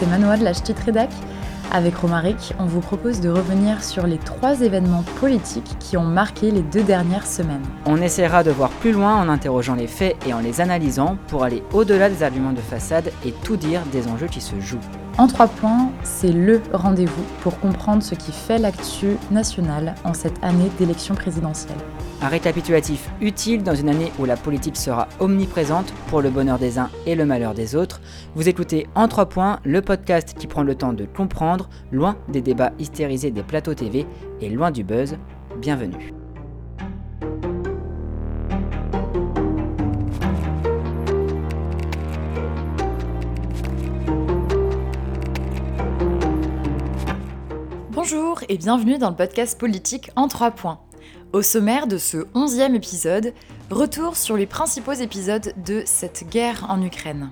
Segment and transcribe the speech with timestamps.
[0.00, 1.10] c'est Manoa de la Ch'tite Rédac.
[1.72, 6.50] Avec Romaric, on vous propose de revenir sur les trois événements politiques qui ont marqué
[6.50, 7.62] les deux dernières semaines.
[7.84, 11.44] On essaiera de voir plus loin en interrogeant les faits et en les analysant pour
[11.44, 14.78] aller au-delà des arguments de façade et tout dire des enjeux qui se jouent.
[15.20, 20.42] En trois points, c'est le rendez-vous pour comprendre ce qui fait l'actu nationale en cette
[20.42, 21.76] année d'élection présidentielle.
[22.22, 26.78] Un récapitulatif utile dans une année où la politique sera omniprésente pour le bonheur des
[26.78, 28.00] uns et le malheur des autres.
[28.34, 32.40] Vous écoutez En 3 points, le podcast qui prend le temps de comprendre, loin des
[32.40, 34.06] débats hystérisés des plateaux TV
[34.40, 35.18] et loin du buzz.
[35.58, 36.14] Bienvenue.
[48.12, 50.80] Bonjour et bienvenue dans le podcast politique en 3 points.
[51.32, 53.32] Au sommaire de ce onzième épisode,
[53.70, 57.30] retour sur les principaux épisodes de cette guerre en Ukraine.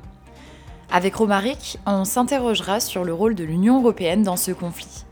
[0.92, 5.04] Avec Romaric, on s'interrogera sur le rôle de l'Union européenne dans ce conflit.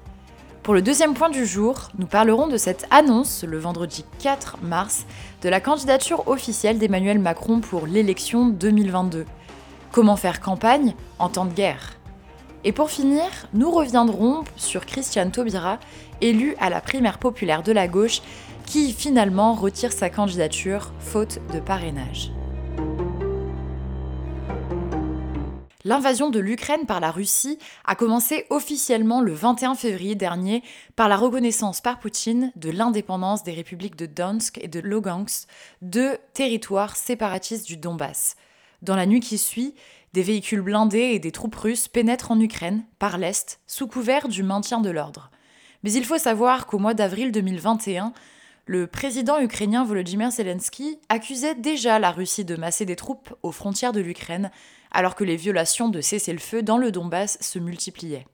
[0.63, 5.05] Pour le deuxième point du jour, nous parlerons de cette annonce, le vendredi 4 mars,
[5.43, 9.27] de la candidature officielle d'Emmanuel Macron pour l'élection 2022.
[9.91, 11.97] Comment faire campagne en temps de guerre?
[12.67, 13.23] Et pour finir,
[13.55, 15.79] nous reviendrons sur Christiane Taubira,
[16.21, 18.23] élu à la primaire populaire de la gauche
[18.67, 22.33] qui finalement retire sa candidature faute de parrainage.
[25.85, 30.65] L'invasion de l'Ukraine par la Russie a commencé officiellement le 21 février dernier
[30.97, 35.47] par la reconnaissance par Poutine de l'indépendance des républiques de Donetsk et de Lugansk,
[35.83, 38.35] deux territoires séparatistes du Donbass.
[38.83, 39.77] Dans la nuit qui suit,
[40.13, 44.43] des véhicules blindés et des troupes russes pénètrent en Ukraine, par l'Est, sous couvert du
[44.43, 45.31] maintien de l'ordre.
[45.83, 48.13] Mais il faut savoir qu'au mois d'avril 2021,
[48.69, 53.93] le président ukrainien Volodymyr Zelensky accusait déjà la Russie de masser des troupes aux frontières
[53.93, 54.51] de l'Ukraine,
[54.91, 58.27] alors que les violations de cessez-le-feu dans le Donbass se multipliaient.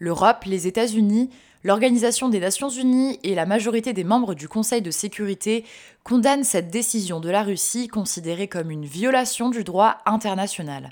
[0.00, 1.30] L'Europe, les États-Unis,
[1.62, 5.64] l'Organisation des Nations Unies et la majorité des membres du Conseil de sécurité
[6.02, 10.90] condamnent cette décision de la Russie considérée comme une violation du droit international.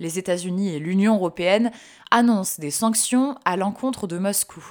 [0.00, 1.70] Les États-Unis et l'Union européenne
[2.10, 4.64] annoncent des sanctions à l'encontre de Moscou.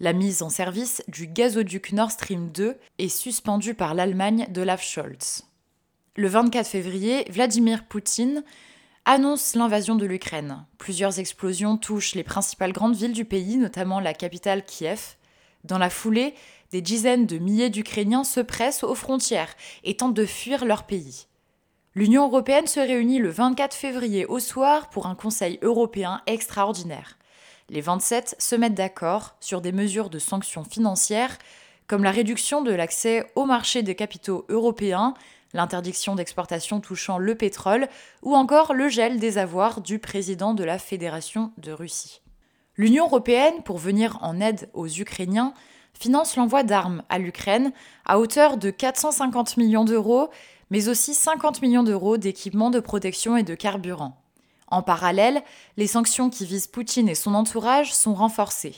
[0.00, 4.82] La mise en service du gazoduc Nord Stream 2 est suspendue par l'Allemagne de Olaf
[4.82, 5.44] Scholz.
[6.16, 8.44] Le 24 février, Vladimir Poutine
[9.04, 10.64] annonce l'invasion de l'Ukraine.
[10.78, 15.16] Plusieurs explosions touchent les principales grandes villes du pays, notamment la capitale Kiev.
[15.64, 16.34] Dans la foulée,
[16.70, 19.54] des dizaines de milliers d'Ukrainiens se pressent aux frontières
[19.84, 21.26] et tentent de fuir leur pays.
[21.94, 27.18] L'Union européenne se réunit le 24 février au soir pour un Conseil européen extraordinaire
[27.70, 31.38] les 27 se mettent d'accord sur des mesures de sanctions financières
[31.86, 35.14] comme la réduction de l'accès au marché des capitaux européens,
[35.52, 37.88] l'interdiction d'exportation touchant le pétrole
[38.22, 42.22] ou encore le gel des avoirs du président de la Fédération de Russie.
[42.76, 45.52] L'Union européenne, pour venir en aide aux Ukrainiens,
[45.92, 47.72] finance l'envoi d'armes à l'Ukraine
[48.04, 50.30] à hauteur de 450 millions d'euros,
[50.74, 54.20] mais aussi 50 millions d'euros d'équipements de protection et de carburant.
[54.66, 55.44] En parallèle,
[55.76, 58.74] les sanctions qui visent Poutine et son entourage sont renforcées.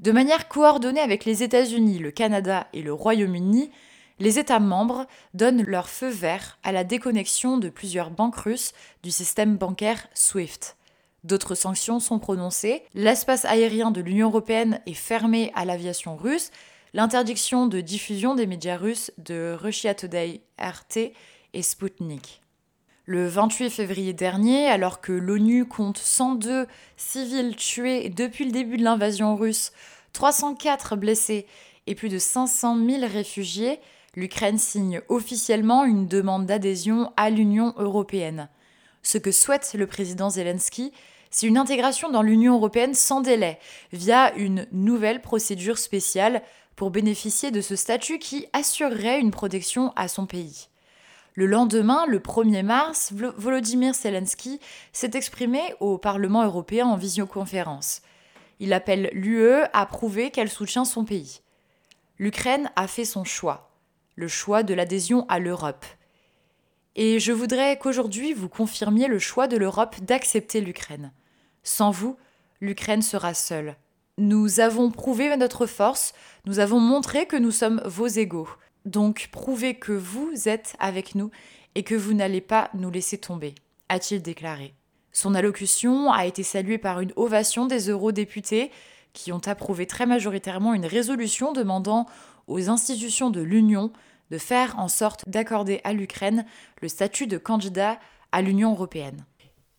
[0.00, 3.70] De manière coordonnée avec les États-Unis, le Canada et le Royaume-Uni,
[4.18, 5.04] les États membres
[5.34, 10.78] donnent leur feu vert à la déconnexion de plusieurs banques russes du système bancaire SWIFT.
[11.22, 16.50] D'autres sanctions sont prononcées, l'espace aérien de l'Union européenne est fermé à l'aviation russe,
[16.96, 21.12] l'interdiction de diffusion des médias russes de Russia Today, RT
[21.52, 22.40] et Sputnik.
[23.04, 28.82] Le 28 février dernier, alors que l'ONU compte 102 civils tués depuis le début de
[28.82, 29.72] l'invasion russe,
[30.14, 31.46] 304 blessés
[31.86, 33.78] et plus de 500 000 réfugiés,
[34.14, 38.48] l'Ukraine signe officiellement une demande d'adhésion à l'Union européenne.
[39.02, 40.92] Ce que souhaite le président Zelensky,
[41.30, 43.58] c'est une intégration dans l'Union européenne sans délai,
[43.92, 46.42] via une nouvelle procédure spéciale
[46.76, 50.68] pour bénéficier de ce statut qui assurerait une protection à son pays.
[51.34, 54.60] Le lendemain, le 1er mars, Volodymyr Zelensky
[54.92, 58.02] s'est exprimé au Parlement européen en visioconférence.
[58.58, 61.40] Il appelle l'UE à prouver qu'elle soutient son pays.
[62.18, 63.70] L'Ukraine a fait son choix,
[64.14, 65.84] le choix de l'adhésion à l'Europe.
[66.94, 71.12] Et je voudrais qu'aujourd'hui vous confirmiez le choix de l'Europe d'accepter l'Ukraine.
[71.62, 72.16] Sans vous,
[72.62, 73.76] l'Ukraine sera seule.
[74.18, 76.14] Nous avons prouvé notre force,
[76.46, 78.48] nous avons montré que nous sommes vos égaux.
[78.86, 81.30] Donc prouvez que vous êtes avec nous
[81.74, 83.54] et que vous n'allez pas nous laisser tomber,
[83.90, 84.74] a-t-il déclaré.
[85.12, 88.70] Son allocution a été saluée par une ovation des eurodéputés
[89.12, 92.06] qui ont approuvé très majoritairement une résolution demandant
[92.46, 93.92] aux institutions de l'Union
[94.30, 96.46] de faire en sorte d'accorder à l'Ukraine
[96.80, 97.98] le statut de candidat
[98.32, 99.26] à l'Union européenne.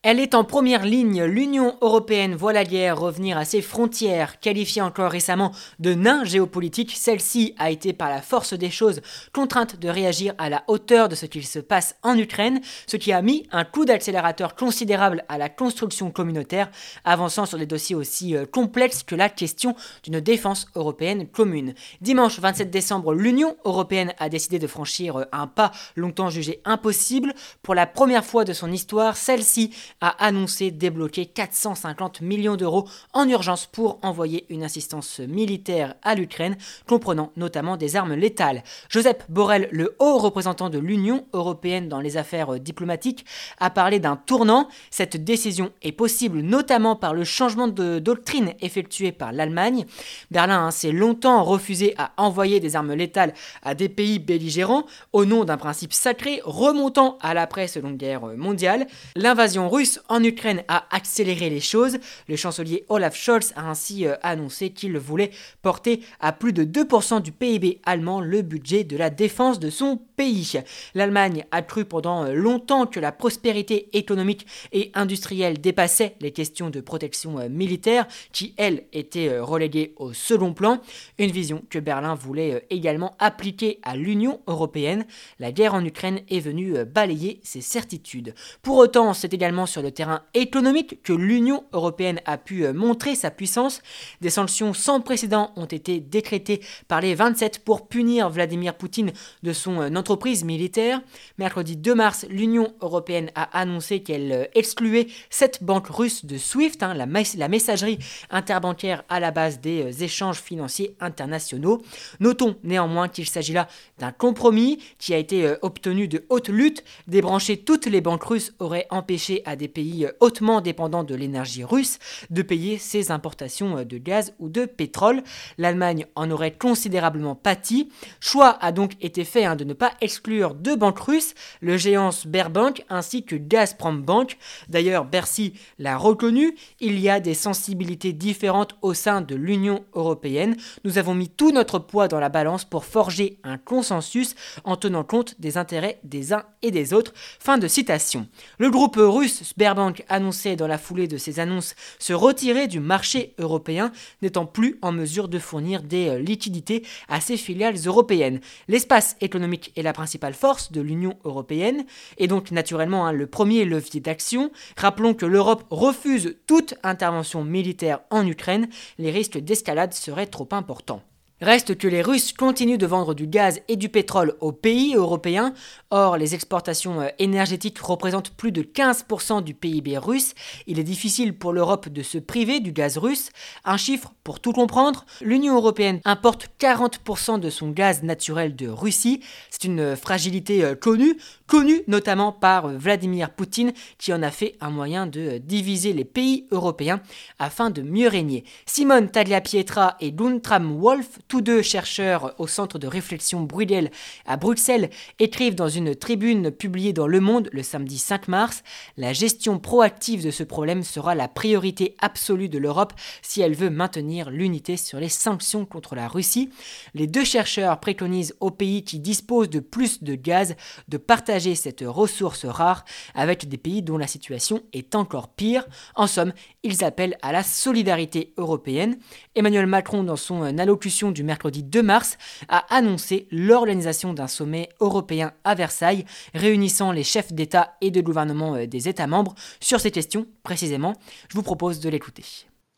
[0.10, 1.26] Elle est en première ligne.
[1.26, 4.40] L'Union européenne voit la guerre revenir à ses frontières.
[4.40, 9.02] Qualifiée encore récemment de nain géopolitique, celle-ci a été par la force des choses
[9.34, 13.12] contrainte de réagir à la hauteur de ce qu'il se passe en Ukraine, ce qui
[13.12, 16.72] a mis un coup d'accélérateur considérable à la construction communautaire,
[17.04, 21.74] avançant sur des dossiers aussi euh, complexes que la question d'une défense européenne commune.
[22.00, 27.34] Dimanche 27 décembre, l'Union européenne a décidé de franchir euh, un pas longtemps jugé impossible.
[27.62, 33.28] Pour la première fois de son histoire, celle-ci a annoncé débloquer 450 millions d'euros en
[33.28, 36.58] urgence pour envoyer une assistance militaire à l'Ukraine,
[36.88, 38.64] comprenant notamment des armes létales.
[38.90, 43.26] Joseph Borrell, le haut représentant de l'Union européenne dans les affaires diplomatiques,
[43.60, 44.68] a parlé d'un tournant.
[44.92, 49.86] Cette décision est possible notamment par le changement de doctrine effectué par l'Allemagne.
[50.32, 53.34] Berlin hein, s'est longtemps refusé à envoyer des armes létales
[53.64, 58.88] à des pays belligérants au nom d'un principe sacré remontant à l'après-seconde guerre mondiale.
[59.16, 61.98] L'invasion russe en Ukraine a accéléré les choses.
[62.28, 65.32] Le chancelier Olaf Scholz a ainsi euh, annoncé qu'il voulait
[65.62, 70.00] porter à plus de 2% du PIB allemand le budget de la défense de son
[70.16, 70.54] pays.
[70.96, 76.70] L'Allemagne a cru pendant euh, longtemps que la prospérité économique et industrielle dépassait les questions
[76.70, 80.82] de protection euh, militaire, qui, elles, étaient reléguées au second plan.
[81.18, 85.06] Une vision que Berlin voulait également appliquer à l'Union européenne.
[85.40, 88.34] La guerre en Ukraine est venue balayer ces certitudes.
[88.62, 93.16] Pour autant, c'est également sur le terrain économique que l'Union européenne a pu euh, montrer
[93.16, 93.82] sa puissance.
[94.22, 99.12] Des sanctions sans précédent ont été décrétées par les 27 pour punir Vladimir Poutine
[99.44, 101.02] de son euh, entreprise militaire.
[101.38, 106.84] Mercredi 2 mars, l'Union européenne a annoncé qu'elle euh, excluait cette banques russes de SWIFT,
[106.84, 107.06] hein, la,
[107.38, 108.00] la messagerie
[108.30, 111.82] interbancaire à la base des échanges financiers internationaux.
[112.20, 116.84] Notons néanmoins qu'il s'agit là d'un compromis qui a été obtenu de haute lutte.
[117.08, 122.00] Débrancher toutes les banques russes aurait empêché à des pays hautement dépendants de l'énergie russe
[122.30, 125.24] de payer ses importations de gaz ou de pétrole.
[125.58, 127.90] L'Allemagne en aurait considérablement pâti.
[128.20, 132.12] Choix a donc été fait hein, de ne pas exclure deux banques russes, le géant
[132.12, 134.38] Sberbank ainsi que Gazprom Bank.
[134.70, 140.56] D'ailleurs, Bercy l'a reconnu, il y a des sensibilités différentes au sein de l'Union européenne.
[140.84, 145.04] Nous avons mis tout notre poids dans la balance pour forger un consensus en tenant
[145.04, 147.14] compte des intérêts des uns et des autres.
[147.40, 148.28] Fin de citation.
[148.58, 153.34] Le groupe russe Sberbank annonçait dans la foulée de ses annonces se retirer du marché
[153.40, 158.40] européen, n'étant plus en mesure de fournir des euh, liquidités à ses filiales européennes.
[158.68, 161.86] L'espace économique est la principale force de l'Union européenne,
[162.20, 164.52] et donc naturellement hein, le premier levier d'action.
[164.78, 168.70] Rappelons que l'Europe refuse toute intervention militaire en Ukraine,
[169.00, 171.02] les risques d'escalade seraient trop importants.
[171.40, 175.54] Reste que les Russes continuent de vendre du gaz et du pétrole aux pays européens.
[175.92, 180.34] Or, les exportations euh, énergétiques représentent plus de 15% du PIB russe.
[180.66, 183.30] Il est difficile pour l'Europe de se priver du gaz russe.
[183.66, 189.22] Un chiffre pour tout comprendre, l'Union européenne importe 40% de son gaz naturel de Russie.
[189.52, 194.56] C'est une fragilité euh, connue, connue notamment par euh, Vladimir Poutine qui en a fait
[194.60, 197.00] un moyen de diviser les pays européens
[197.38, 198.44] afin de mieux régner.
[198.66, 203.92] Simone Tagliapietra et Guntram Wolf tous deux chercheurs au centre de réflexion Bruegel
[204.26, 208.64] à Bruxelles écrivent dans une tribune publiée dans Le Monde le samedi 5 mars
[208.96, 213.70] La gestion proactive de ce problème sera la priorité absolue de l'Europe si elle veut
[213.70, 216.50] maintenir l'unité sur les sanctions contre la Russie.
[216.94, 220.56] Les deux chercheurs préconisent aux pays qui disposent de plus de gaz
[220.88, 225.66] de partager cette ressource rare avec des pays dont la situation est encore pire.
[225.96, 228.98] En somme, ils appellent à la solidarité européenne.
[229.36, 235.34] Emmanuel Macron, dans son allocution du mercredi 2 mars, a annoncé l'organisation d'un sommet européen
[235.44, 236.06] à Versailles,
[236.36, 240.94] réunissant les chefs d'État et de gouvernement euh, des États membres sur ces questions précisément.
[241.30, 242.24] Je vous propose de l'écouter.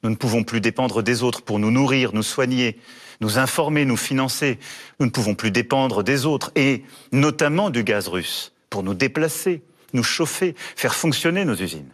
[0.03, 2.79] Nous ne pouvons plus dépendre des autres pour nous nourrir, nous soigner,
[3.19, 4.57] nous informer, nous financer.
[5.01, 9.61] Nous ne pouvons plus dépendre des autres, et notamment du gaz russe, pour nous déplacer,
[9.91, 11.91] nous chauffer, faire fonctionner nos usines.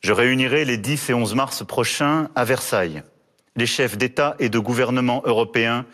[0.00, 3.02] Je réunirai les 10 et 11 mars prochains à Versailles
[3.60, 5.84] les chefs d'État et de gouvernement européens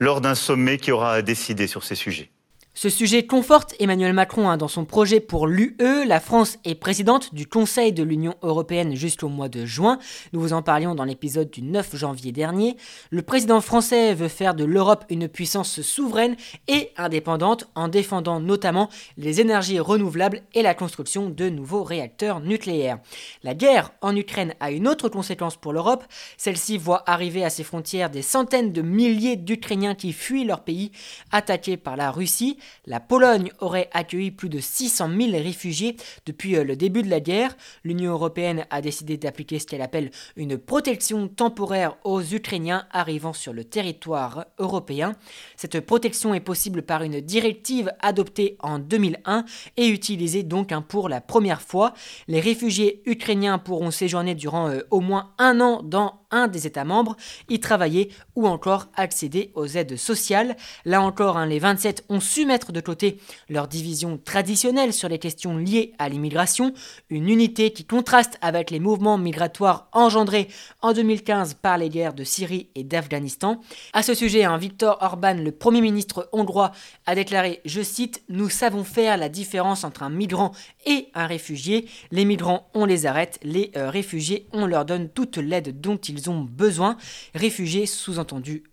[0.00, 2.28] lors d'un sommet qui aura à décider sur ces sujets.
[2.76, 5.76] Ce sujet conforte Emmanuel Macron hein, dans son projet pour l'UE.
[6.08, 10.00] La France est présidente du Conseil de l'Union européenne jusqu'au mois de juin.
[10.32, 12.76] Nous vous en parlions dans l'épisode du 9 janvier dernier.
[13.10, 16.34] Le président français veut faire de l'Europe une puissance souveraine
[16.66, 18.88] et indépendante en défendant notamment
[19.18, 22.98] les énergies renouvelables et la construction de nouveaux réacteurs nucléaires.
[23.44, 26.04] La guerre en Ukraine a une autre conséquence pour l'Europe.
[26.36, 30.90] Celle-ci voit arriver à ses frontières des centaines de milliers d'Ukrainiens qui fuient leur pays
[31.30, 32.58] attaqués par la Russie.
[32.86, 37.20] La Pologne aurait accueilli plus de 600 000 réfugiés depuis euh, le début de la
[37.20, 37.56] guerre.
[37.84, 43.52] L'Union européenne a décidé d'appliquer ce qu'elle appelle une protection temporaire aux Ukrainiens arrivant sur
[43.52, 45.14] le territoire européen.
[45.56, 49.44] Cette protection est possible par une directive adoptée en 2001
[49.76, 51.94] et utilisée donc hein, pour la première fois.
[52.28, 56.84] Les réfugiés ukrainiens pourront séjourner durant euh, au moins un an dans un des États
[56.84, 57.16] membres,
[57.48, 60.56] y travailler ou encore accéder aux aides sociales.
[60.84, 63.18] Là encore, hein, les 27 ont su mettre de côté
[63.48, 66.72] leur division traditionnelle sur les questions liées à l'immigration,
[67.10, 70.48] une unité qui contraste avec les mouvements migratoires engendrés
[70.82, 73.60] en 2015 par les guerres de Syrie et d'Afghanistan.
[73.92, 76.72] À ce sujet, hein, Viktor Orban, le Premier ministre hongrois,
[77.06, 80.52] a déclaré, je cite, Nous savons faire la différence entre un migrant
[80.86, 81.88] et un réfugié.
[82.10, 86.30] Les migrants, on les arrête, les euh, réfugiés, on leur donne toute l'aide dont ils
[86.30, 86.96] ont besoin,
[87.34, 88.64] réfugiés sous-entendu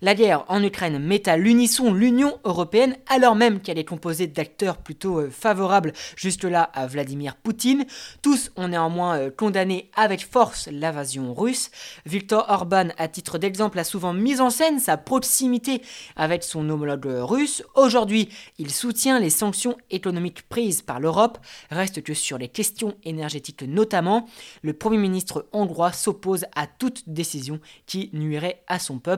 [0.00, 4.78] La guerre en Ukraine met à l'unisson l'Union européenne alors même qu'elle est composée d'acteurs
[4.78, 7.84] plutôt euh, favorables jusque-là à Vladimir Poutine.
[8.22, 11.70] Tous ont néanmoins euh, condamné avec force l'invasion russe.
[12.06, 15.82] Viktor Orban, à titre d'exemple, a souvent mis en scène sa proximité
[16.16, 17.62] avec son homologue russe.
[17.74, 21.38] Aujourd'hui, il soutient les sanctions économiques prises par l'Europe.
[21.70, 24.26] Reste que sur les questions énergétiques notamment,
[24.62, 29.09] le Premier ministre hongrois s'oppose à toute décision qui nuirait à son peuple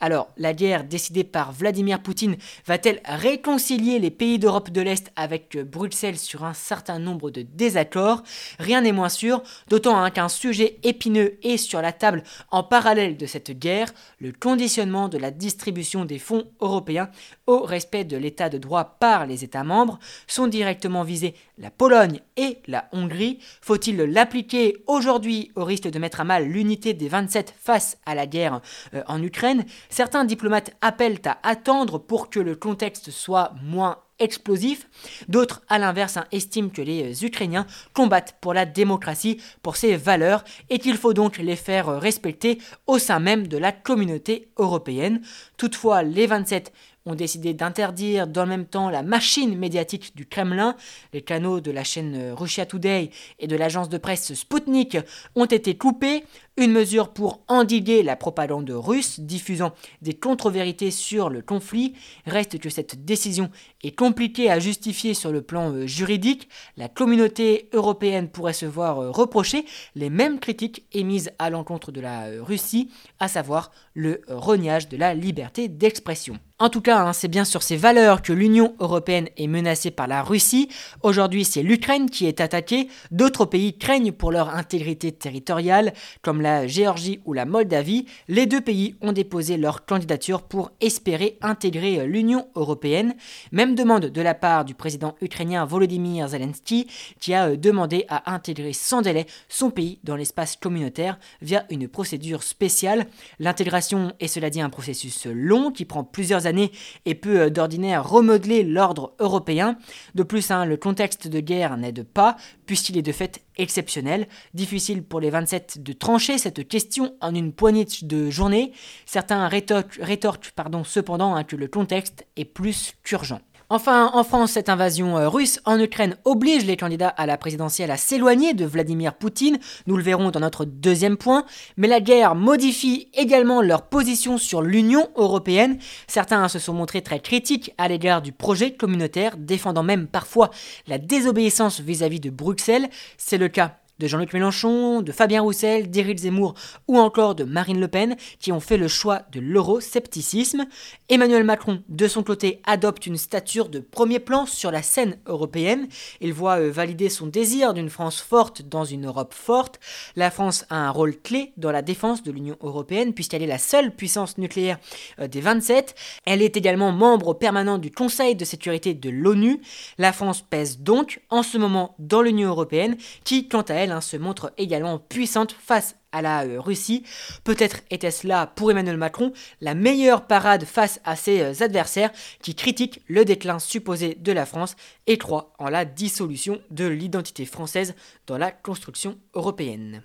[0.00, 5.56] alors, la guerre décidée par Vladimir Poutine va-t-elle réconcilier les pays d'Europe de l'Est avec
[5.58, 8.22] Bruxelles sur un certain nombre de désaccords?
[8.58, 13.16] Rien n'est moins sûr, d'autant hein, qu'un sujet épineux est sur la table en parallèle
[13.16, 17.10] de cette guerre, le conditionnement de la distribution des fonds européens
[17.46, 19.98] au respect de l'état de droit par les États membres.
[20.26, 23.38] Sont directement visés la Pologne et la Hongrie.
[23.62, 28.26] Faut-il l'appliquer aujourd'hui au risque de mettre à mal l'unité des 27 face à la
[28.26, 28.60] guerre
[28.94, 29.64] euh, en Ukraine?
[29.88, 34.88] Certains diplomates appellent à attendre pour que le contexte soit moins explosif.
[35.28, 40.44] D'autres, à l'inverse, hein, estiment que les Ukrainiens combattent pour la démocratie, pour ses valeurs,
[40.70, 45.22] et qu'il faut donc les faire respecter au sein même de la communauté européenne.
[45.56, 46.72] Toutefois, les 27
[47.06, 50.76] ont décidé d'interdire dans le même temps la machine médiatique du Kremlin.
[51.12, 54.98] Les canaux de la chaîne Russia Today et de l'agence de presse Sputnik
[55.34, 56.24] ont été coupés,
[56.56, 61.94] une mesure pour endiguer la propagande russe diffusant des contre-vérités sur le conflit.
[62.26, 63.50] Reste que cette décision
[63.82, 66.48] est compliquée à justifier sur le plan euh, juridique.
[66.76, 72.00] La communauté européenne pourrait se voir euh, reprocher les mêmes critiques émises à l'encontre de
[72.00, 76.38] la euh, Russie, à savoir le rognage de la liberté d'expression.
[76.58, 80.06] En tout cas, hein, c'est bien sur ces valeurs que l'Union européenne est menacée par
[80.06, 80.68] la Russie.
[81.02, 82.88] Aujourd'hui, c'est l'Ukraine qui est attaquée.
[83.10, 85.92] D'autres pays craignent pour leur intégrité territoriale,
[86.22, 88.06] comme la Géorgie ou la Moldavie.
[88.28, 93.14] Les deux pays ont déposé leur candidature pour espérer intégrer l'Union européenne.
[93.52, 96.86] Même demande de la part du président ukrainien Volodymyr Zelensky,
[97.20, 101.88] qui a euh, demandé à intégrer sans délai son pays dans l'espace communautaire via une
[101.88, 103.06] procédure spéciale.
[103.38, 106.72] L'intégration est cela dit un processus long qui prend plusieurs années
[107.06, 109.76] et peut euh, d'ordinaire remodeler l'ordre européen.
[110.14, 114.28] De plus, hein, le contexte de guerre n'aide pas, puisqu'il est de fait exceptionnel.
[114.54, 118.72] Difficile pour les 27 de trancher cette question en une poignée de journées.
[119.06, 123.40] Certains rétorquent, pardon, cependant hein, que le contexte est plus qu'urgent.
[123.74, 127.90] Enfin, en France, cette invasion euh, russe en Ukraine oblige les candidats à la présidentielle
[127.90, 131.46] à s'éloigner de Vladimir Poutine, nous le verrons dans notre deuxième point,
[131.78, 135.78] mais la guerre modifie également leur position sur l'Union européenne.
[136.06, 140.50] Certains se sont montrés très critiques à l'égard du projet communautaire, défendant même parfois
[140.86, 142.90] la désobéissance vis-à-vis -vis de Bruxelles.
[143.16, 146.54] C'est le cas de Jean-Luc Mélenchon, de Fabien Roussel, d'Éric Zemmour
[146.88, 150.66] ou encore de Marine Le Pen qui ont fait le choix de l'euroscepticisme.
[151.08, 155.86] Emmanuel Macron, de son côté, adopte une stature de premier plan sur la scène européenne.
[156.20, 159.78] Il voit euh, valider son désir d'une France forte dans une Europe forte.
[160.16, 163.58] La France a un rôle clé dans la défense de l'Union européenne puisqu'elle est la
[163.58, 164.80] seule puissance nucléaire
[165.20, 165.94] euh, des 27.
[166.24, 169.60] Elle est également membre permanent du Conseil de sécurité de l'ONU.
[169.96, 174.16] La France pèse donc en ce moment dans l'Union européenne qui, quant à elle, Se
[174.16, 177.04] montre également puissante face à la euh, Russie.
[177.44, 182.54] Peut-être était-ce là pour Emmanuel Macron la meilleure parade face à ses euh, adversaires qui
[182.54, 187.94] critiquent le déclin supposé de la France et croient en la dissolution de l'identité française
[188.26, 190.02] dans la construction européenne.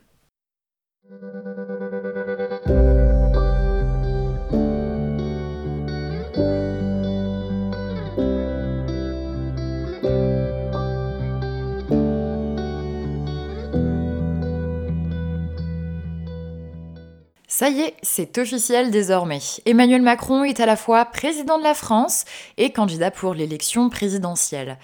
[17.60, 19.40] Ça y est, c'est officiel désormais.
[19.66, 22.24] Emmanuel Macron est à la fois président de la France
[22.58, 24.78] et candidat pour l'élection présidentielle.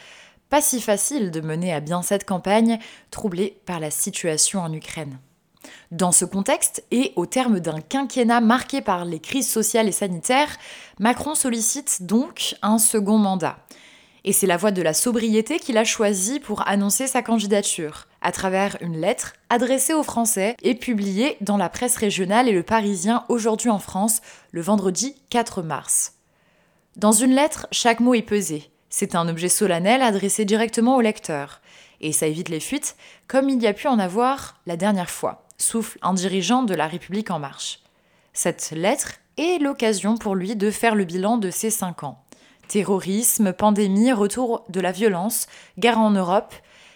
[0.50, 2.80] Pas si facile de mener à bien cette campagne,
[3.12, 5.20] troublée par la situation en Ukraine.
[5.92, 10.58] Dans ce contexte, et au terme d'un quinquennat marqué par les crises sociales et sanitaires,
[10.98, 13.60] Macron sollicite donc un second mandat.
[14.26, 18.32] Et c'est la voie de la sobriété qu'il a choisie pour annoncer sa candidature, à
[18.32, 23.26] travers une lettre adressée aux Français et publiée dans la presse régionale et le Parisien
[23.28, 26.14] aujourd'hui en France, le vendredi 4 mars.
[26.96, 28.72] Dans une lettre, chaque mot est pesé.
[28.90, 31.62] C'est un objet solennel adressé directement au lecteur.
[32.00, 32.96] Et ça évite les fuites,
[33.28, 36.88] comme il y a pu en avoir la dernière fois, souffle un dirigeant de la
[36.88, 37.80] République en marche.
[38.34, 42.23] Cette lettre est l'occasion pour lui de faire le bilan de ses cinq ans.
[42.74, 45.46] Terrorisme, pandémie, retour de la violence,
[45.78, 46.56] guerre en Europe.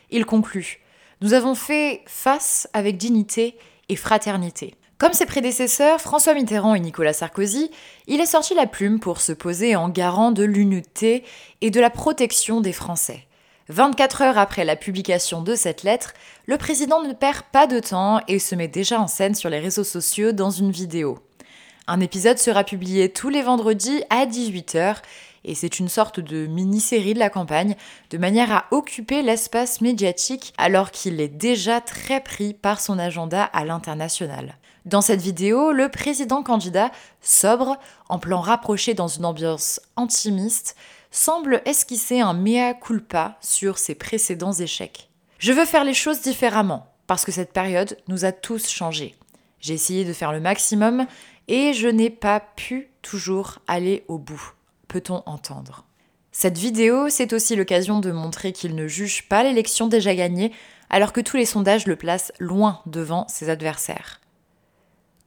[0.10, 0.80] Il conclut
[1.22, 3.56] Nous avons fait face avec dignité
[3.88, 4.74] et fraternité.
[4.98, 7.70] Comme ses prédécesseurs, François Mitterrand et Nicolas Sarkozy,
[8.08, 11.24] il est sorti la plume pour se poser en garant de l'unité
[11.62, 13.28] et de la protection des Français.
[13.70, 16.16] 24 heures après la publication de cette lettre,
[16.48, 19.60] le président ne perd pas de temps et se met déjà en scène sur les
[19.60, 21.20] réseaux sociaux dans une vidéo.
[21.86, 24.98] Un épisode sera publié tous les vendredis à 18h
[25.48, 27.76] et c'est une sorte de mini-série de la campagne,
[28.12, 33.44] de manière à occuper l'espace médiatique alors qu'il est déjà très pris par son agenda
[33.44, 34.58] à l'international.
[34.86, 37.78] Dans cette vidéo, le président candidat, sobre,
[38.10, 40.76] en plan rapproché dans une ambiance antimiste,
[41.12, 45.10] semble esquisser un mea culpa sur ses précédents échecs.
[45.40, 49.16] Je veux faire les choses différemment, parce que cette période nous a tous changés.
[49.60, 51.08] J'ai essayé de faire le maximum
[51.48, 54.54] et je n'ai pas pu toujours aller au bout
[54.88, 55.86] peut-on entendre.
[56.32, 60.52] Cette vidéo, c'est aussi l'occasion de montrer qu'il ne juge pas l'élection déjà gagnée,
[60.90, 64.22] alors que tous les sondages le placent loin devant ses adversaires.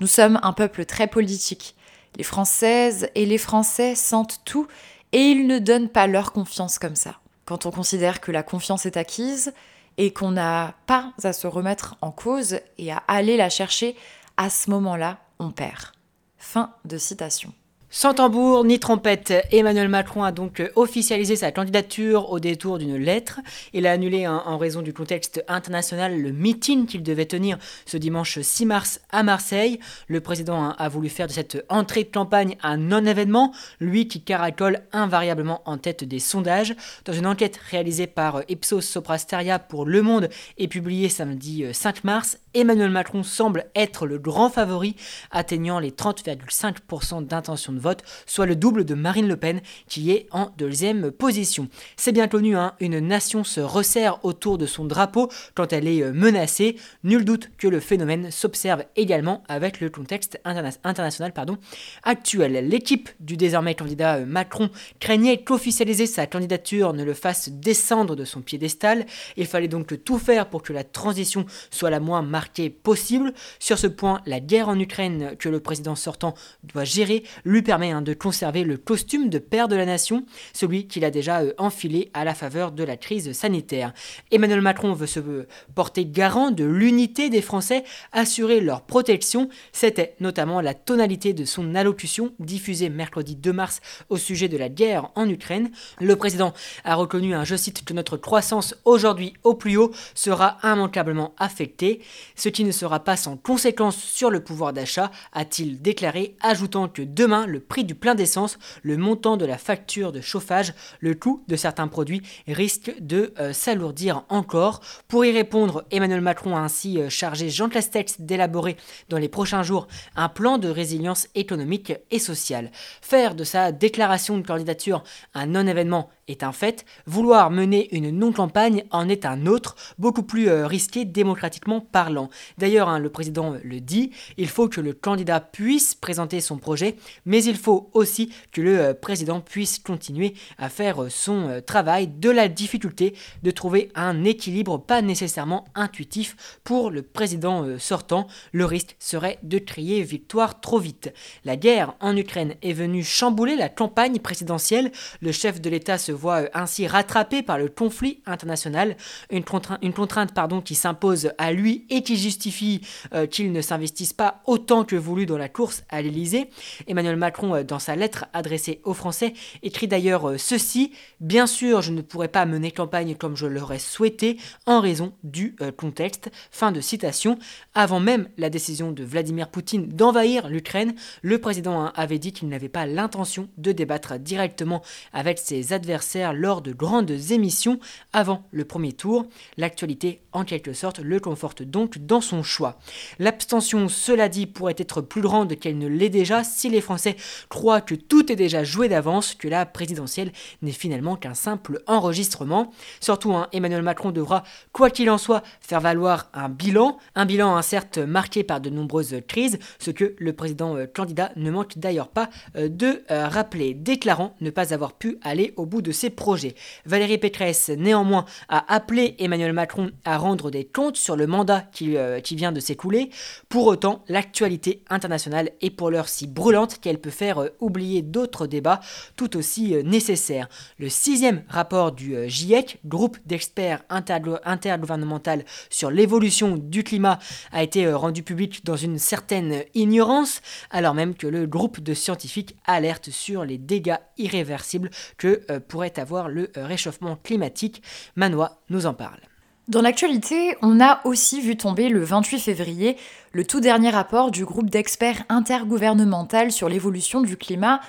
[0.00, 1.74] Nous sommes un peuple très politique.
[2.16, 4.66] Les Françaises et les Français sentent tout
[5.12, 7.20] et ils ne donnent pas leur confiance comme ça.
[7.44, 9.52] Quand on considère que la confiance est acquise
[9.98, 13.96] et qu'on n'a pas à se remettre en cause et à aller la chercher,
[14.36, 15.92] à ce moment-là, on perd.
[16.38, 17.52] Fin de citation.
[17.92, 23.40] Sans tambour ni trompette, Emmanuel Macron a donc officialisé sa candidature au détour d'une lettre.
[23.72, 28.38] Il a annulé en raison du contexte international le meeting qu'il devait tenir ce dimanche
[28.38, 29.80] 6 mars à Marseille.
[30.06, 34.82] Le président a voulu faire de cette entrée de campagne un non-événement, lui qui caracole
[34.92, 36.76] invariablement en tête des sondages.
[37.06, 42.38] Dans une enquête réalisée par Ipsos Soprasteria pour Le Monde et publiée samedi 5 mars,
[42.54, 44.94] Emmanuel Macron semble être le grand favori,
[45.32, 50.28] atteignant les 30,5% d'intention de vote, soit le double de Marine Le Pen qui est
[50.30, 51.68] en deuxième position.
[51.96, 56.02] C'est bien connu, hein, une nation se resserre autour de son drapeau quand elle est
[56.02, 56.76] euh, menacée.
[57.04, 61.58] Nul doute que le phénomène s'observe également avec le contexte international pardon,
[62.02, 62.68] actuel.
[62.68, 68.24] L'équipe du désormais candidat euh, Macron craignait qu'officialiser sa candidature ne le fasse descendre de
[68.24, 69.06] son piédestal.
[69.36, 73.32] Il fallait donc tout faire pour que la transition soit la moins marquée possible.
[73.58, 77.69] Sur ce point, la guerre en Ukraine que le président sortant doit gérer lui permet
[77.70, 81.52] hein, de conserver le costume de père de la nation, celui qu'il a déjà euh,
[81.58, 83.92] enfilé à la faveur de la crise sanitaire.
[84.30, 89.48] Emmanuel Macron veut se euh, porter garant de l'unité des Français, assurer leur protection.
[89.72, 94.68] C'était notamment la tonalité de son allocution diffusée mercredi 2 mars au sujet de la
[94.68, 95.70] guerre en Ukraine.
[96.00, 96.52] Le président
[96.84, 102.00] a reconnu, hein, je cite, que notre croissance aujourd'hui au plus haut sera immanquablement affectée,
[102.34, 107.02] ce qui ne sera pas sans conséquence sur le pouvoir d'achat, a-t-il déclaré, ajoutant que
[107.02, 111.44] demain le prix du plein d'essence, le montant de la facture de chauffage, le coût
[111.48, 114.80] de certains produits risque de euh, s'alourdir encore.
[115.08, 118.76] Pour y répondre, Emmanuel Macron a ainsi euh, chargé Jean Castex d'élaborer
[119.08, 122.70] dans les prochains jours un plan de résilience économique et sociale.
[123.00, 125.02] Faire de sa déclaration de candidature
[125.34, 130.48] un non-événement est un fait, vouloir mener une non-campagne en est un autre, beaucoup plus
[130.48, 132.30] euh, risqué démocratiquement parlant.
[132.58, 136.96] D'ailleurs, hein, le président le dit, il faut que le candidat puisse présenter son projet,
[137.26, 142.08] mais il faut aussi que le euh, président puisse continuer à faire euh, son travail
[142.08, 148.26] de la difficulté de trouver un équilibre pas nécessairement intuitif pour le président sortant.
[148.52, 151.12] Le risque serait de crier victoire trop vite.
[151.44, 154.92] La guerre en Ukraine est venue chambouler la campagne présidentielle.
[155.20, 158.96] Le chef de l'État se voit ainsi rattrapé par le conflit international,
[159.30, 162.82] une, contrainte, pardon, qui s'impose à lui et qui justifie
[163.30, 166.50] qu'il ne s'investisse pas autant que voulu dans la course à l'Elysée.
[166.86, 172.02] Emmanuel Macron, dans sa lettre adressée aux Français, écrit d'ailleurs ceci Bien sûr, je ne
[172.02, 176.30] pourrais pas mener campagne comme je l'aurais souhaité en raison du contexte.
[176.50, 177.38] Fin de citation.
[177.74, 182.68] Avant même la décision de Vladimir Poutine d'envahir l'Ukraine, le président avait dit qu'il n'avait
[182.68, 186.00] pas l'intention de débattre directement avec ses adversaires
[186.34, 187.78] lors de grandes émissions
[188.12, 189.26] avant le premier tour.
[189.56, 192.78] L'actualité, en quelque sorte, le conforte donc dans son choix.
[193.18, 197.16] L'abstention, cela dit, pourrait être plus grande qu'elle ne l'est déjà si les Français
[197.48, 202.72] croient que tout est déjà joué d'avance, que la présidentielle n'est finalement qu'un simple enregistrement.
[203.00, 204.42] Surtout, hein, Emmanuel Macron devra,
[204.72, 208.70] quoi qu'il en soit, faire valoir un bilan, un bilan hein, certes marqué par de
[208.70, 213.28] nombreuses crises, ce que le président euh, candidat ne manque d'ailleurs pas euh, de euh,
[213.28, 216.54] rappeler, déclarant ne pas avoir pu aller au bout de ses projets.
[216.84, 221.96] Valérie Pécresse, néanmoins, a appelé Emmanuel Macron à rendre des comptes sur le mandat qui,
[222.22, 223.10] qui vient de s'écouler.
[223.48, 228.80] Pour autant, l'actualité internationale est pour l'heure si brûlante qu'elle peut faire oublier d'autres débats
[229.16, 230.48] tout aussi nécessaires.
[230.78, 237.18] Le sixième rapport du GIEC, groupe d'experts intergouvernemental sur l'évolution du climat,
[237.52, 242.56] a été rendu public dans une certaine ignorance, alors même que le groupe de scientifiques
[242.64, 245.60] alerte sur les dégâts irréversibles que euh,
[245.96, 247.82] avoir le euh, réchauffement climatique.
[248.16, 249.20] Manois nous en parle.
[249.68, 252.96] Dans l'actualité, on a aussi vu tomber le 28 février
[253.32, 257.80] le tout dernier rapport du groupe d'experts intergouvernemental sur l'évolution du climat,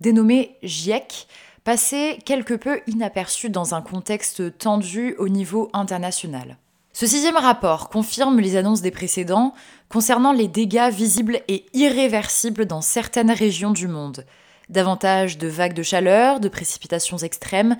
[0.00, 1.28] dénommé GIEC,
[1.62, 6.56] passé quelque peu inaperçu dans un contexte tendu au niveau international.
[6.92, 9.54] Ce sixième rapport confirme les annonces des précédents
[9.88, 14.24] concernant les dégâts visibles et irréversibles dans certaines régions du monde.
[14.68, 17.76] Davantage de vagues de chaleur, de précipitations extrêmes,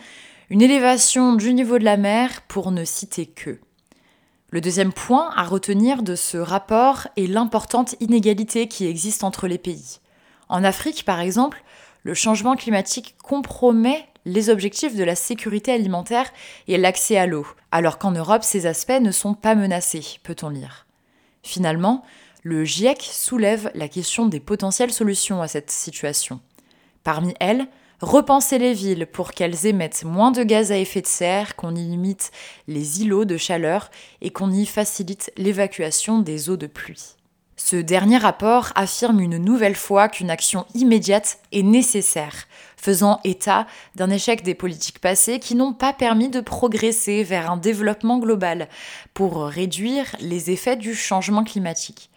[0.50, 3.60] une élévation du niveau de la mer pour ne citer que.
[4.50, 9.58] Le deuxième point à retenir de ce rapport est l'importante inégalité qui existe entre les
[9.58, 10.00] pays.
[10.48, 11.62] En Afrique, par exemple,
[12.02, 16.30] le changement climatique compromet les objectifs de la sécurité alimentaire
[16.66, 20.86] et l'accès à l'eau, alors qu'en Europe, ces aspects ne sont pas menacés, peut-on lire.
[21.42, 22.02] Finalement,
[22.42, 26.40] le GIEC soulève la question des potentielles solutions à cette situation.
[27.08, 27.68] Parmi elles,
[28.02, 31.82] repenser les villes pour qu'elles émettent moins de gaz à effet de serre, qu'on y
[31.82, 32.32] limite
[32.66, 33.90] les îlots de chaleur
[34.20, 37.16] et qu'on y facilite l'évacuation des eaux de pluie.
[37.56, 42.44] Ce dernier rapport affirme une nouvelle fois qu'une action immédiate est nécessaire,
[42.76, 47.56] faisant état d'un échec des politiques passées qui n'ont pas permis de progresser vers un
[47.56, 48.68] développement global
[49.14, 52.10] pour réduire les effets du changement climatique.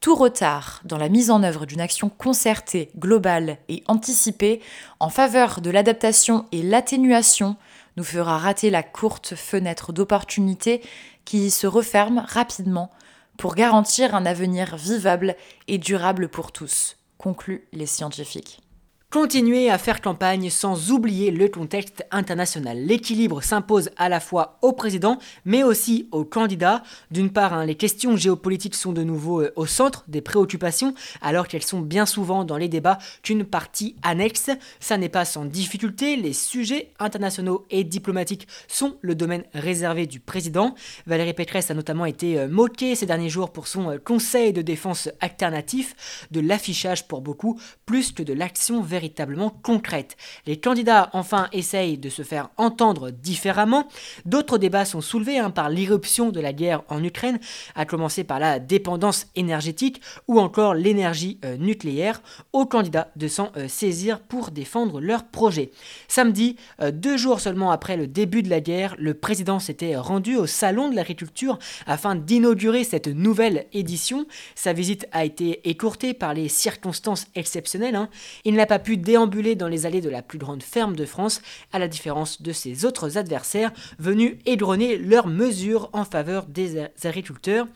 [0.00, 4.62] Tout retard dans la mise en œuvre d'une action concertée, globale et anticipée
[4.98, 7.56] en faveur de l'adaptation et l'atténuation
[7.98, 10.80] nous fera rater la courte fenêtre d'opportunité
[11.26, 12.90] qui se referme rapidement
[13.36, 15.36] pour garantir un avenir vivable
[15.68, 18.62] et durable pour tous, concluent les scientifiques.
[19.10, 22.78] Continuer à faire campagne sans oublier le contexte international.
[22.78, 26.84] L'équilibre s'impose à la fois au président mais aussi aux candidats.
[27.10, 31.48] D'une part, hein, les questions géopolitiques sont de nouveau euh, au centre des préoccupations alors
[31.48, 34.50] qu'elles sont bien souvent dans les débats qu'une partie annexe.
[34.78, 40.20] Ça n'est pas sans difficulté, les sujets internationaux et diplomatiques sont le domaine réservé du
[40.20, 40.76] président.
[41.08, 44.62] Valérie Pécresse a notamment été euh, moquée ces derniers jours pour son euh, conseil de
[44.62, 50.18] défense alternatif, de l'affichage pour beaucoup plus que de l'action vers véritablement concrète.
[50.46, 53.88] Les candidats, enfin, essayent de se faire entendre différemment.
[54.26, 57.40] D'autres débats sont soulevés hein, par l'irruption de la guerre en Ukraine,
[57.74, 62.20] à commencer par la dépendance énergétique ou encore l'énergie euh, nucléaire,
[62.52, 65.70] aux candidats de s'en euh, saisir pour défendre leur projet.
[66.06, 70.36] Samedi, euh, deux jours seulement après le début de la guerre, le président s'était rendu
[70.36, 74.26] au Salon de l'agriculture afin d'inaugurer cette nouvelle édition.
[74.54, 77.96] Sa visite a été écourtée par les circonstances exceptionnelles.
[77.96, 78.10] Hein.
[78.44, 81.42] Il n'a pas pu déambuler dans les allées de la plus grande ferme de France,
[81.72, 87.66] à la différence de ses autres adversaires venus égrener leurs mesures en faveur des agriculteurs.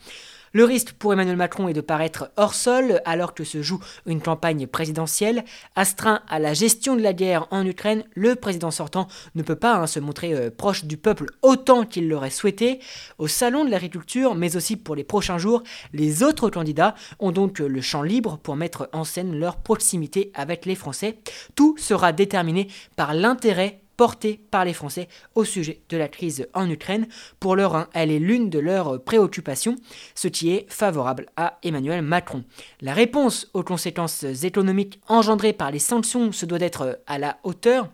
[0.55, 4.21] Le risque pour Emmanuel Macron est de paraître hors sol alors que se joue une
[4.21, 5.43] campagne présidentielle.
[5.75, 9.75] Astreint à la gestion de la guerre en Ukraine, le président sortant ne peut pas
[9.75, 12.79] hein, se montrer euh, proche du peuple autant qu'il l'aurait souhaité.
[13.17, 17.59] Au salon de l'agriculture, mais aussi pour les prochains jours, les autres candidats ont donc
[17.59, 21.19] le champ libre pour mettre en scène leur proximité avec les Français.
[21.55, 26.69] Tout sera déterminé par l'intérêt portée par les Français au sujet de la crise en
[26.69, 27.07] Ukraine.
[27.39, 29.75] Pour l'heure, elle est l'une de leurs préoccupations,
[30.15, 32.43] ce qui est favorable à Emmanuel Macron.
[32.81, 37.89] La réponse aux conséquences économiques engendrées par les sanctions se doit d'être à la hauteur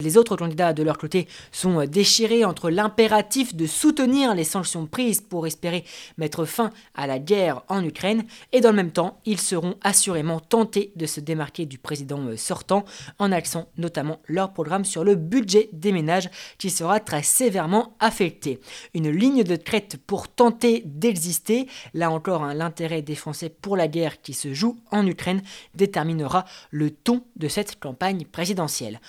[0.00, 5.20] Les autres candidats de leur côté sont déchirés entre l'impératif de soutenir les sanctions prises
[5.20, 5.84] pour espérer
[6.18, 10.40] mettre fin à la guerre en Ukraine et dans le même temps ils seront assurément
[10.40, 12.84] tentés de se démarquer du président sortant
[13.18, 18.60] en axant notamment leur programme sur le budget des ménages qui sera très sévèrement affecté.
[18.94, 23.88] Une ligne de crête pour tenter d'exister, là encore hein, l'intérêt des Français pour la
[23.88, 25.42] guerre qui se joue en Ukraine
[25.74, 29.00] déterminera le ton de cette campagne présidentielle.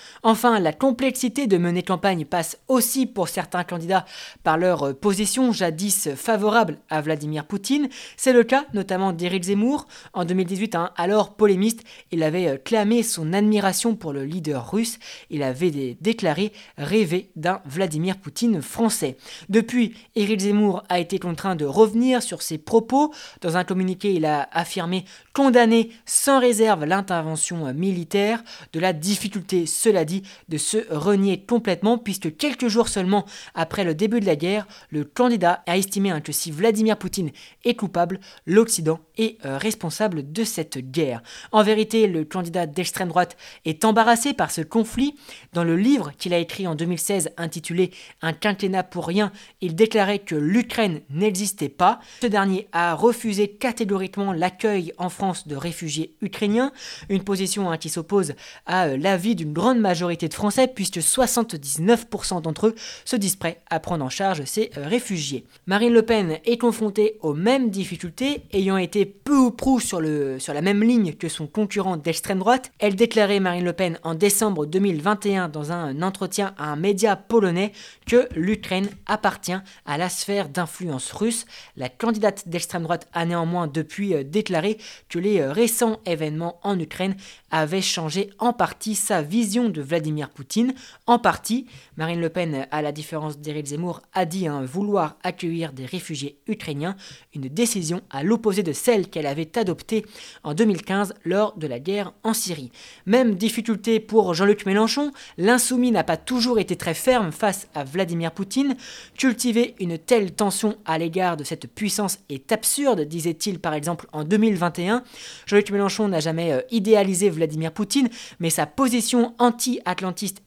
[0.54, 4.04] La complexité de mener campagne passe aussi pour certains candidats
[4.42, 7.88] par leur euh, position jadis favorable à Vladimir Poutine.
[8.16, 9.86] C'est le cas notamment d'Éric Zemmour.
[10.12, 11.82] En 2018, hein, alors polémiste,
[12.12, 14.98] il avait euh, clamé son admiration pour le leader russe.
[15.30, 19.16] Il avait déclaré rêver d'un Vladimir Poutine français.
[19.48, 23.12] Depuis, Éric Zemmour a été contraint de revenir sur ses propos.
[23.40, 29.66] Dans un communiqué, il a affirmé condamner sans réserve l'intervention euh, militaire, de la difficulté,
[29.66, 34.36] cela dit, de se renier complètement puisque quelques jours seulement après le début de la
[34.36, 37.30] guerre, le candidat a estimé hein, que si Vladimir Poutine
[37.64, 41.22] est coupable, l'Occident est euh, responsable de cette guerre.
[41.52, 45.14] En vérité, le candidat d'extrême droite est embarrassé par ce conflit.
[45.52, 47.90] Dans le livre qu'il a écrit en 2016 intitulé
[48.22, 52.00] Un quinquennat pour rien, il déclarait que l'Ukraine n'existait pas.
[52.20, 56.72] Ce dernier a refusé catégoriquement l'accueil en France de réfugiés ukrainiens,
[57.08, 58.34] une position hein, qui s'oppose
[58.66, 63.58] à euh, l'avis d'une grande majorité de Français puisque 79% d'entre eux se disent prêts
[63.70, 65.44] à prendre en charge ces euh, réfugiés.
[65.66, 70.38] Marine Le Pen est confrontée aux mêmes difficultés, ayant été peu ou prou sur, le,
[70.38, 72.72] sur la même ligne que son concurrent d'extrême droite.
[72.78, 77.72] Elle déclarait Marine Le Pen en décembre 2021 dans un entretien à un média polonais
[78.06, 81.46] que l'Ukraine appartient à la sphère d'influence russe.
[81.76, 86.78] La candidate d'extrême droite a néanmoins depuis euh, déclaré que les euh, récents événements en
[86.78, 87.16] Ukraine
[87.50, 90.74] avaient changé en partie sa vision de Vladimir Poutine.
[91.06, 95.72] En partie, Marine Le Pen, à la différence d'Éric Zemmour, a dit hein, vouloir accueillir
[95.72, 96.96] des réfugiés ukrainiens,
[97.34, 100.06] une décision à l'opposé de celle qu'elle avait adoptée
[100.42, 102.72] en 2015 lors de la guerre en Syrie.
[103.04, 108.32] Même difficulté pour Jean-Luc Mélenchon, l'insoumis n'a pas toujours été très ferme face à Vladimir
[108.32, 108.76] Poutine.
[109.18, 114.24] Cultiver une telle tension à l'égard de cette puissance est absurde, disait-il par exemple en
[114.24, 115.02] 2021.
[115.46, 118.08] Jean-Luc Mélenchon n'a jamais euh, idéalisé Vladimir Poutine,
[118.40, 119.34] mais sa position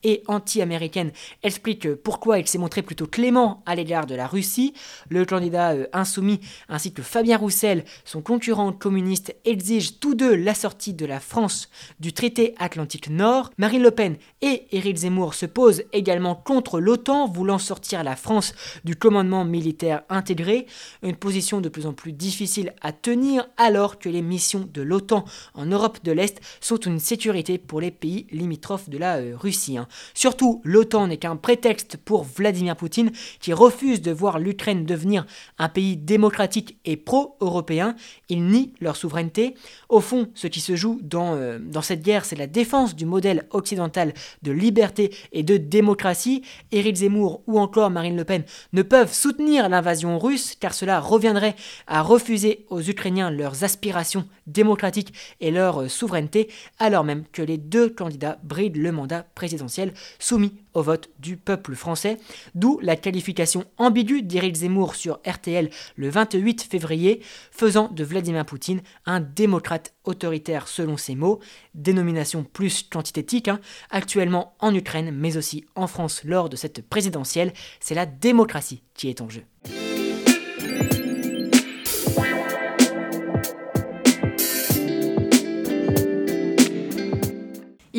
[0.03, 1.11] et anti-américaine
[1.43, 4.73] explique pourquoi il s'est montré plutôt clément à l'égard de la Russie.
[5.09, 10.53] Le candidat euh, insoumis ainsi que Fabien Roussel, son concurrent communiste, exigent tous deux la
[10.53, 11.69] sortie de la France
[11.99, 13.51] du traité Atlantique Nord.
[13.57, 18.53] Marine Le Pen et Éric Zemmour se posent également contre l'OTAN, voulant sortir la France
[18.83, 20.65] du commandement militaire intégré,
[21.03, 25.25] une position de plus en plus difficile à tenir alors que les missions de l'OTAN
[25.53, 29.35] en Europe de l'Est sont une sécurité pour les pays limitrophes de la euh,
[29.77, 29.87] Hein.
[30.13, 35.25] Surtout, l'OTAN n'est qu'un prétexte pour Vladimir Poutine qui refuse de voir l'Ukraine devenir
[35.57, 37.95] un pays démocratique et pro-européen.
[38.29, 39.55] Il nie leur souveraineté.
[39.89, 43.05] Au fond, ce qui se joue dans, euh, dans cette guerre, c'est la défense du
[43.05, 46.43] modèle occidental de liberté et de démocratie.
[46.71, 51.55] Éric Zemmour ou encore Marine Le Pen ne peuvent soutenir l'invasion russe car cela reviendrait
[51.87, 57.57] à refuser aux Ukrainiens leurs aspirations démocratiques et leur euh, souveraineté, alors même que les
[57.57, 62.17] deux candidats brident le mandat présidentiel soumis au vote du peuple français,
[62.55, 68.81] d'où la qualification ambiguë d'Éric Zemmour sur RTL le 28 février, faisant de Vladimir Poutine
[69.05, 71.39] un démocrate autoritaire selon ses mots,
[71.73, 73.61] dénomination plus quantitative, hein.
[73.91, 79.07] actuellement en Ukraine mais aussi en France lors de cette présidentielle, c'est la démocratie qui
[79.07, 79.43] est en jeu.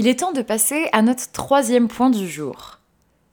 [0.00, 2.78] Il est temps de passer à notre troisième point du jour.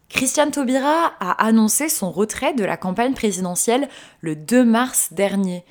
[0.10, 3.88] Christiane Taubira a annoncé son retrait de la campagne présidentielle
[4.20, 5.64] le 2 mars dernier.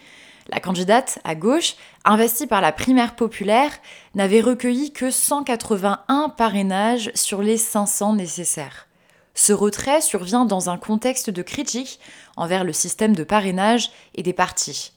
[0.49, 1.75] La candidate à gauche,
[2.07, 3.73] investie par la primaire populaire,
[4.15, 8.87] n'avait recueilli que 181 parrainages sur les 500 nécessaires.
[9.35, 12.01] Ce retrait survient dans un contexte de critique
[12.39, 14.96] envers le système de parrainage et des partis.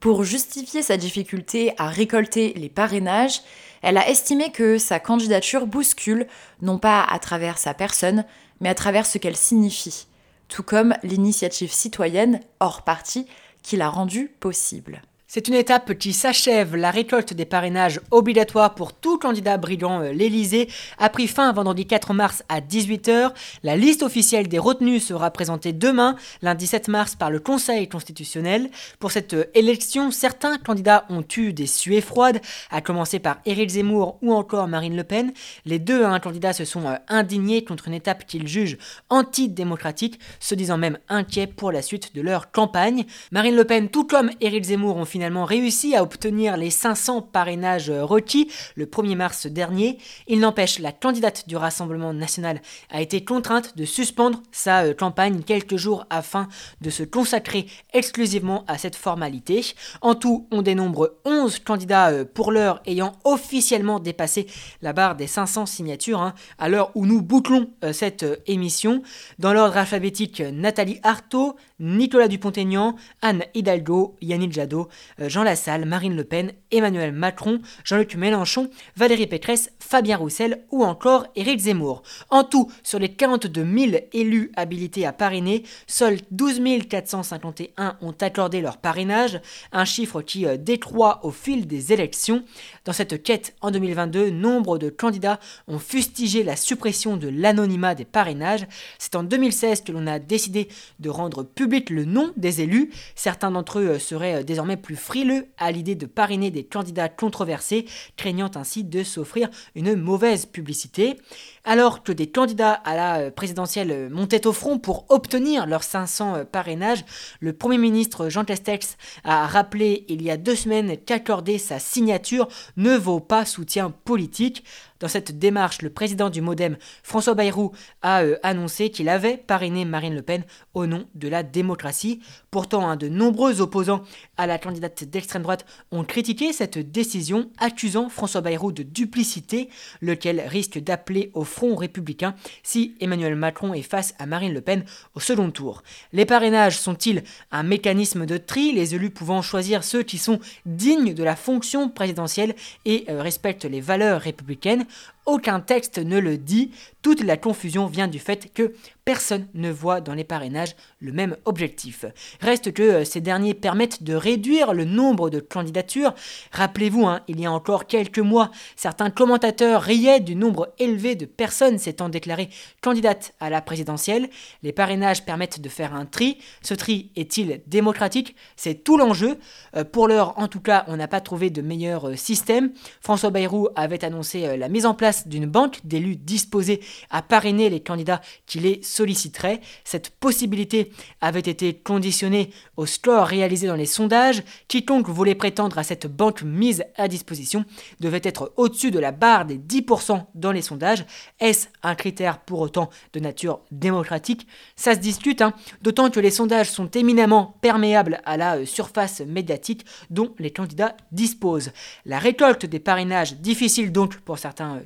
[0.00, 3.40] Pour justifier sa difficulté à récolter les parrainages,
[3.82, 6.26] elle a estimé que sa candidature bouscule,
[6.60, 8.24] non pas à travers sa personne,
[8.60, 10.06] mais à travers ce qu'elle signifie,
[10.48, 13.26] tout comme l'initiative citoyenne, hors parti,
[13.62, 15.02] qui l'a rendue possible.
[15.28, 16.76] C'est une étape qui s'achève.
[16.76, 21.84] La récolte des parrainages obligatoires pour tout candidat brillant euh, l'Elysée a pris fin vendredi
[21.84, 23.32] 4 mars à 18h.
[23.64, 28.70] La liste officielle des retenus sera présentée demain, lundi 7 mars, par le Conseil constitutionnel.
[29.00, 33.70] Pour cette euh, élection, certains candidats ont eu des suées froides, à commencer par Éric
[33.70, 35.32] Zemmour ou encore Marine Le Pen.
[35.64, 38.78] Les deux hein, candidats se sont euh, indignés contre une étape qu'ils jugent
[39.10, 43.06] antidémocratique, se disant même inquiets pour la suite de leur campagne.
[43.32, 47.90] Marine Le Pen, tout comme Éric Zemmour, ont finalement réussi à obtenir les 500 parrainages
[47.90, 49.96] requis le 1er mars dernier.
[50.26, 55.42] Il n'empêche, la candidate du Rassemblement national a été contrainte de suspendre sa euh, campagne
[55.42, 56.48] quelques jours afin
[56.82, 59.64] de se consacrer exclusivement à cette formalité.
[60.02, 64.46] En tout, on dénombre 11 candidats euh, pour l'heure ayant officiellement dépassé
[64.82, 69.02] la barre des 500 signatures hein, à l'heure où nous bouclons euh, cette émission.
[69.38, 74.88] Dans l'ordre alphabétique, Nathalie Artaud, Nicolas Dupont-Aignan, Anne Hidalgo, Yannick Jadot, euh,
[75.18, 81.26] Jean Lassalle, Marine Le Pen, Emmanuel Macron, Jean-Luc Mélenchon, Valérie Pécresse, Fabien Roussel ou encore
[81.36, 82.02] Éric Zemmour.
[82.30, 88.60] En tout, sur les 42 000 élus habilités à parrainer, seuls 12 451 ont accordé
[88.60, 89.40] leur parrainage,
[89.72, 92.44] un chiffre qui euh, décroît au fil des élections.
[92.84, 95.38] Dans cette quête en 2022, nombre de candidats
[95.68, 98.66] ont fustigé la suppression de l'anonymat des parrainages.
[98.98, 102.90] C'est en 2016 que l'on a décidé de rendre public le nom des élus.
[103.14, 107.86] Certains d'entre eux euh, seraient désormais plus frileux à l'idée de parrainer des candidats controversés,
[108.16, 111.18] craignant ainsi de s'offrir une mauvaise publicité.
[111.68, 115.82] Alors que des candidats à la euh, présidentielle euh, montaient au front pour obtenir leurs
[115.82, 117.04] 500 euh, parrainages,
[117.40, 122.46] le Premier ministre Jean Castex a rappelé il y a deux semaines qu'accorder sa signature
[122.76, 124.62] ne vaut pas soutien politique.
[125.00, 130.14] Dans cette démarche, le président du Modem, François Bayrou, a annoncé qu'il avait parrainé Marine
[130.14, 132.20] Le Pen au nom de la démocratie.
[132.50, 134.04] Pourtant, de nombreux opposants
[134.38, 139.68] à la candidate d'extrême droite ont critiqué cette décision, accusant François Bayrou de duplicité,
[140.00, 144.84] lequel risque d'appeler au Front républicain si Emmanuel Macron est face à Marine Le Pen
[145.14, 145.82] au second tour.
[146.12, 151.14] Les parrainages sont-ils un mécanisme de tri, les élus pouvant choisir ceux qui sont dignes
[151.14, 154.84] de la fonction présidentielle et euh, respectent les valeurs républicaines?
[155.26, 156.70] Aucun texte ne le dit.
[157.02, 161.36] Toute la confusion vient du fait que personne ne voit dans les parrainages le même
[161.44, 162.04] objectif.
[162.40, 166.12] Reste que euh, ces derniers permettent de réduire le nombre de candidatures.
[166.50, 171.26] Rappelez-vous, hein, il y a encore quelques mois, certains commentateurs riaient du nombre élevé de
[171.26, 172.48] personnes s'étant déclarées
[172.82, 174.28] candidates à la présidentielle.
[174.64, 176.38] Les parrainages permettent de faire un tri.
[176.62, 178.34] Ce tri est-il démocratique?
[178.56, 179.38] C'est tout l'enjeu.
[179.76, 182.72] Euh, pour l'heure, en tout cas, on n'a pas trouvé de meilleur euh, système.
[183.00, 187.80] François Bayrou avait annoncé la mise en place d'une banque d'élus disposés à parrainer les
[187.80, 189.60] candidats qui les solliciteraient.
[189.84, 194.42] Cette possibilité avait été conditionnée au score réalisé dans les sondages.
[194.68, 197.64] Quiconque voulait prétendre à cette banque mise à disposition
[198.00, 201.04] devait être au-dessus de la barre des 10% dans les sondages.
[201.40, 204.46] Est-ce un critère pour autant de nature démocratique?
[204.76, 205.52] Ça se discute, hein.
[205.82, 210.96] d'autant que les sondages sont éminemment perméables à la euh, surface médiatique dont les candidats
[211.12, 211.72] disposent.
[212.04, 214.80] La récolte des parrainages, difficile donc pour certains euh,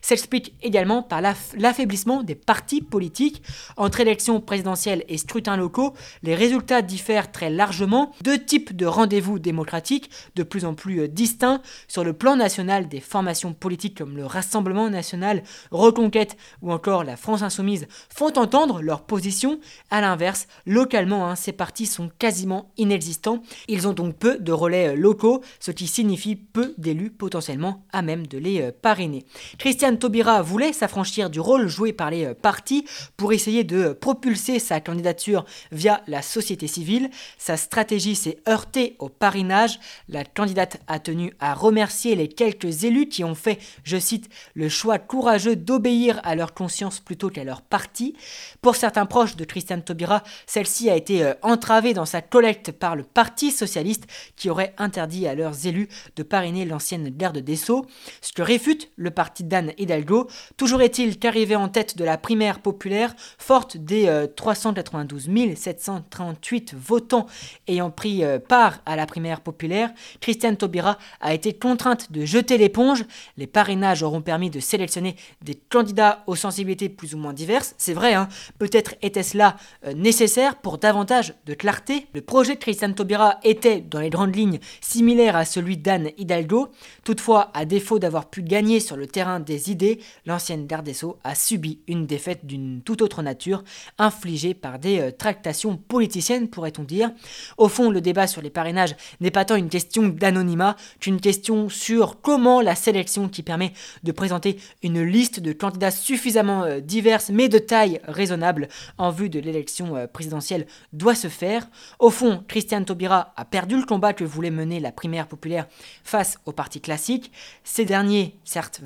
[0.00, 3.42] s'explique également par l'affaiblissement des partis politiques.
[3.76, 8.12] Entre élections présidentielles et scrutins locaux, les résultats diffèrent très largement.
[8.22, 12.88] Deux types de rendez-vous démocratiques, de plus en plus euh, distincts, sur le plan national
[12.88, 18.82] des formations politiques comme le Rassemblement national, Reconquête ou encore la France insoumise font entendre
[18.82, 19.60] leur position.
[19.90, 23.42] À l'inverse, localement, hein, ces partis sont quasiment inexistants.
[23.68, 28.02] Ils ont donc peu de relais euh, locaux, ce qui signifie peu d'élus potentiellement à
[28.02, 29.24] même de les euh, parrainer.
[29.58, 32.84] Christiane Taubira voulait s'affranchir du rôle joué par les euh, partis
[33.16, 37.10] pour essayer de propulser sa candidature via la société civile.
[37.38, 39.78] Sa stratégie s'est heurtée au parrainage.
[40.08, 44.68] La candidate a tenu à remercier les quelques élus qui ont fait, je cite, le
[44.68, 48.14] choix courageux d'obéir à leur conscience plutôt qu'à leur parti.
[48.60, 52.96] Pour certains proches de Christiane Taubira, celle-ci a été euh, entravée dans sa collecte par
[52.96, 57.86] le Parti socialiste qui aurait interdit à leurs élus de parrainer l'ancienne garde des Sceaux,
[58.20, 60.28] ce que réfute le Parti d'Anne Hidalgo.
[60.56, 67.26] Toujours est-il qu'arrivé en tête de la primaire populaire, forte des 392 euh, 738 votants
[67.68, 72.58] ayant pris euh, part à la primaire populaire, Christiane Taubira a été contrainte de jeter
[72.58, 73.04] l'éponge.
[73.36, 77.74] Les parrainages auront permis de sélectionner des candidats aux sensibilités plus ou moins diverses.
[77.78, 82.06] C'est vrai, hein peut-être était-ce là euh, nécessaire pour davantage de clarté.
[82.14, 86.68] Le projet de Christiane Taubira était, dans les grandes lignes, similaire à celui d'Anne Hidalgo.
[87.04, 90.94] Toutefois, à défaut d'avoir pu gagner sur le le terrain des idées, l'ancienne garde des
[90.94, 93.62] Sceaux a subi une défaite d'une toute autre nature,
[93.98, 97.10] infligée par des euh, tractations politiciennes, pourrait-on dire.
[97.58, 101.68] Au fond, le débat sur les parrainages n'est pas tant une question d'anonymat qu'une question
[101.68, 103.74] sur comment la sélection qui permet
[104.04, 109.28] de présenter une liste de candidats suffisamment euh, diverses mais de taille raisonnable en vue
[109.28, 111.68] de l'élection euh, présidentielle doit se faire.
[111.98, 115.66] Au fond, Christiane Taubira a perdu le combat que voulait mener la primaire populaire
[116.04, 117.30] face au parti classique.
[117.64, 118.80] Ces derniers, certes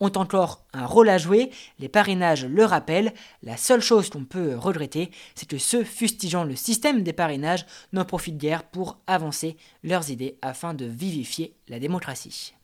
[0.00, 1.50] ont encore un rôle à jouer.
[1.78, 3.12] Les parrainages le rappellent.
[3.42, 8.04] La seule chose qu'on peut regretter, c'est que ceux fustigeant le système des parrainages n'en
[8.04, 12.54] profitent guère pour avancer leurs idées afin de vivifier la démocratie.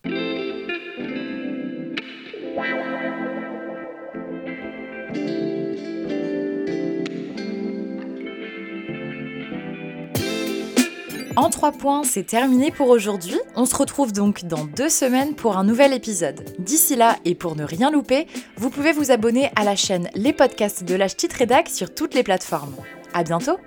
[11.36, 13.38] En trois points, c'est terminé pour aujourd'hui.
[13.56, 16.44] On se retrouve donc dans deux semaines pour un nouvel épisode.
[16.58, 18.26] D'ici là, et pour ne rien louper,
[18.56, 22.14] vous pouvez vous abonner à la chaîne Les Podcasts de l'Age Titre Rédac sur toutes
[22.14, 22.74] les plateformes.
[23.14, 23.58] À bientôt!